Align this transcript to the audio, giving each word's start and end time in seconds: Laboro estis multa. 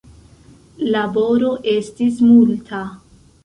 Laboro 0.95 1.53
estis 1.77 2.19
multa. 2.33 2.85